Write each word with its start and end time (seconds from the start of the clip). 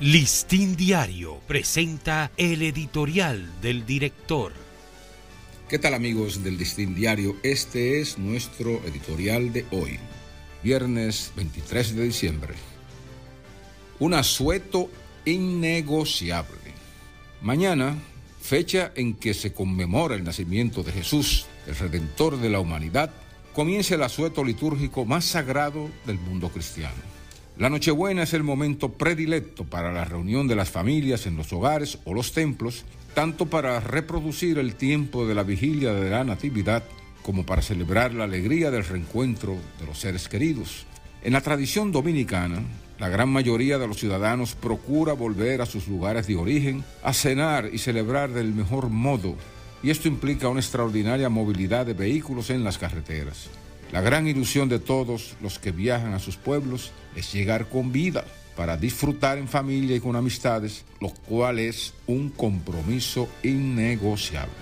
Listín 0.00 0.76
Diario 0.76 1.40
presenta 1.48 2.30
el 2.36 2.62
editorial 2.62 3.60
del 3.60 3.84
director. 3.84 4.52
¿Qué 5.68 5.80
tal 5.80 5.92
amigos 5.92 6.44
del 6.44 6.56
Listín 6.56 6.94
Diario? 6.94 7.34
Este 7.42 8.00
es 8.00 8.16
nuestro 8.16 8.80
editorial 8.84 9.52
de 9.52 9.66
hoy, 9.72 9.98
viernes 10.62 11.32
23 11.34 11.96
de 11.96 12.04
diciembre. 12.04 12.54
Un 13.98 14.14
asueto 14.14 14.88
innegociable. 15.24 16.72
Mañana, 17.42 17.98
fecha 18.40 18.92
en 18.94 19.14
que 19.14 19.34
se 19.34 19.52
conmemora 19.52 20.14
el 20.14 20.22
nacimiento 20.22 20.84
de 20.84 20.92
Jesús, 20.92 21.46
el 21.66 21.74
Redentor 21.74 22.40
de 22.40 22.50
la 22.50 22.60
humanidad, 22.60 23.10
comienza 23.52 23.96
el 23.96 24.04
asueto 24.04 24.44
litúrgico 24.44 25.04
más 25.04 25.24
sagrado 25.24 25.90
del 26.06 26.20
mundo 26.20 26.50
cristiano. 26.50 27.07
La 27.58 27.68
Nochebuena 27.68 28.22
es 28.22 28.34
el 28.34 28.44
momento 28.44 28.92
predilecto 28.92 29.64
para 29.64 29.92
la 29.92 30.04
reunión 30.04 30.46
de 30.46 30.54
las 30.54 30.70
familias 30.70 31.26
en 31.26 31.36
los 31.36 31.52
hogares 31.52 31.98
o 32.04 32.14
los 32.14 32.32
templos, 32.32 32.84
tanto 33.14 33.46
para 33.46 33.80
reproducir 33.80 34.58
el 34.58 34.76
tiempo 34.76 35.26
de 35.26 35.34
la 35.34 35.42
vigilia 35.42 35.92
de 35.92 36.08
la 36.08 36.22
Natividad 36.22 36.84
como 37.24 37.44
para 37.44 37.60
celebrar 37.60 38.14
la 38.14 38.24
alegría 38.24 38.70
del 38.70 38.84
reencuentro 38.84 39.56
de 39.80 39.86
los 39.86 39.98
seres 39.98 40.28
queridos. 40.28 40.86
En 41.24 41.32
la 41.32 41.40
tradición 41.40 41.90
dominicana, 41.90 42.62
la 43.00 43.08
gran 43.08 43.28
mayoría 43.28 43.76
de 43.78 43.88
los 43.88 43.98
ciudadanos 43.98 44.54
procura 44.54 45.14
volver 45.14 45.60
a 45.60 45.66
sus 45.66 45.88
lugares 45.88 46.28
de 46.28 46.36
origen, 46.36 46.84
a 47.02 47.12
cenar 47.12 47.70
y 47.72 47.78
celebrar 47.78 48.30
del 48.30 48.54
mejor 48.54 48.88
modo, 48.88 49.34
y 49.82 49.90
esto 49.90 50.06
implica 50.06 50.48
una 50.48 50.60
extraordinaria 50.60 51.28
movilidad 51.28 51.86
de 51.86 51.94
vehículos 51.94 52.50
en 52.50 52.62
las 52.62 52.78
carreteras. 52.78 53.50
La 53.92 54.02
gran 54.02 54.28
ilusión 54.28 54.68
de 54.68 54.78
todos 54.78 55.34
los 55.40 55.58
que 55.58 55.72
viajan 55.72 56.12
a 56.12 56.18
sus 56.18 56.36
pueblos 56.36 56.92
es 57.16 57.32
llegar 57.32 57.68
con 57.70 57.90
vida 57.90 58.24
para 58.54 58.76
disfrutar 58.76 59.38
en 59.38 59.48
familia 59.48 59.96
y 59.96 60.00
con 60.00 60.14
amistades, 60.14 60.84
lo 61.00 61.08
cual 61.08 61.58
es 61.58 61.94
un 62.06 62.28
compromiso 62.28 63.28
innegociable. 63.42 64.52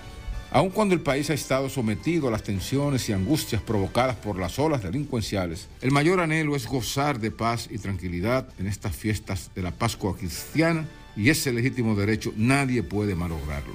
Aun 0.51 0.69
cuando 0.69 0.95
el 0.95 1.01
país 1.01 1.29
ha 1.29 1.33
estado 1.33 1.67
sometido 1.67 2.29
a 2.29 2.31
las 2.31 2.43
tensiones 2.43 3.09
y 3.09 3.13
angustias 3.13 3.61
provocadas 3.61 4.15
por 4.15 4.39
las 4.39 4.59
olas 4.59 4.81
delincuenciales, 4.81 5.67
el 5.81 5.91
mayor 5.91 6.21
anhelo 6.21 6.55
es 6.55 6.65
gozar 6.67 7.19
de 7.19 7.31
paz 7.31 7.67
y 7.69 7.79
tranquilidad 7.79 8.47
en 8.57 8.67
estas 8.67 8.95
fiestas 8.95 9.51
de 9.55 9.61
la 9.61 9.71
Pascua 9.71 10.15
cristiana 10.15 10.87
y 11.17 11.29
ese 11.29 11.51
legítimo 11.51 11.95
derecho 11.95 12.31
nadie 12.37 12.81
puede 12.81 13.13
malograrlo. 13.13 13.73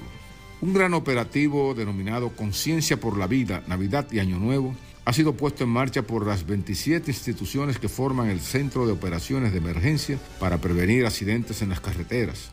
Un 0.61 0.73
gran 0.73 0.95
operativo 0.95 1.75
denominado 1.75 2.29
Conciencia 2.29 2.97
por 2.97 3.17
la 3.17 3.27
Vida, 3.27 3.61
Navidad 3.67 4.07
y 4.11 4.17
Año 4.17 4.39
Nuevo 4.39 4.75
ha 5.05 5.13
sido 5.13 5.33
puesto 5.33 5.63
en 5.63 5.69
marcha 5.69 6.01
por 6.03 6.25
las 6.25 6.45
27 6.45 7.11
instituciones 7.11 7.77
que 7.77 7.89
forman 7.89 8.29
el 8.29 8.39
Centro 8.39 8.85
de 8.85 8.93
Operaciones 8.93 9.51
de 9.51 9.57
Emergencia 9.57 10.17
para 10.39 10.59
prevenir 10.59 11.05
accidentes 11.05 11.61
en 11.61 11.69
las 11.69 11.81
carreteras. 11.81 12.51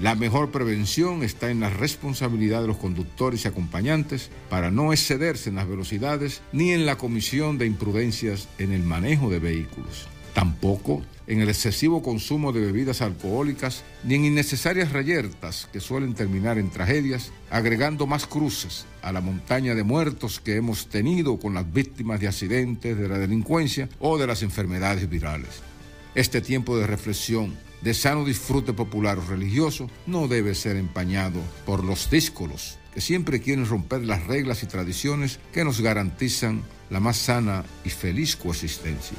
La 0.00 0.14
mejor 0.14 0.50
prevención 0.50 1.22
está 1.22 1.50
en 1.50 1.60
la 1.60 1.68
responsabilidad 1.68 2.62
de 2.62 2.68
los 2.68 2.76
conductores 2.76 3.44
y 3.44 3.48
acompañantes 3.48 4.30
para 4.48 4.70
no 4.70 4.92
excederse 4.92 5.50
en 5.50 5.56
las 5.56 5.68
velocidades 5.68 6.42
ni 6.52 6.70
en 6.70 6.86
la 6.86 6.96
comisión 6.96 7.58
de 7.58 7.66
imprudencias 7.66 8.48
en 8.58 8.72
el 8.72 8.82
manejo 8.82 9.28
de 9.28 9.40
vehículos. 9.40 10.06
Tampoco 10.34 11.02
en 11.26 11.40
el 11.40 11.48
excesivo 11.48 12.02
consumo 12.02 12.52
de 12.52 12.60
bebidas 12.60 13.02
alcohólicas 13.02 13.84
ni 14.04 14.16
en 14.16 14.24
innecesarias 14.24 14.92
reyertas 14.92 15.68
que 15.72 15.80
suelen 15.80 16.14
terminar 16.14 16.58
en 16.58 16.70
tragedias, 16.70 17.32
agregando 17.50 18.06
más 18.06 18.26
cruces 18.26 18.84
a 19.02 19.12
la 19.12 19.20
montaña 19.20 19.74
de 19.74 19.84
muertos 19.84 20.40
que 20.40 20.56
hemos 20.56 20.88
tenido 20.88 21.38
con 21.38 21.54
las 21.54 21.72
víctimas 21.72 22.20
de 22.20 22.28
accidentes, 22.28 22.98
de 22.98 23.08
la 23.08 23.18
delincuencia 23.18 23.88
o 24.00 24.18
de 24.18 24.26
las 24.26 24.42
enfermedades 24.42 25.08
virales. 25.08 25.62
Este 26.14 26.40
tiempo 26.40 26.76
de 26.76 26.86
reflexión, 26.86 27.56
de 27.82 27.94
sano 27.94 28.24
disfrute 28.24 28.72
popular 28.72 29.18
o 29.18 29.24
religioso, 29.24 29.88
no 30.06 30.26
debe 30.26 30.54
ser 30.54 30.76
empañado 30.76 31.40
por 31.64 31.84
los 31.84 32.10
díscolos 32.10 32.78
que 32.92 33.00
siempre 33.00 33.40
quieren 33.40 33.66
romper 33.66 34.02
las 34.02 34.26
reglas 34.26 34.64
y 34.64 34.66
tradiciones 34.66 35.38
que 35.52 35.64
nos 35.64 35.80
garantizan 35.80 36.62
la 36.90 36.98
más 36.98 37.16
sana 37.16 37.64
y 37.84 37.90
feliz 37.90 38.34
coexistencia. 38.34 39.18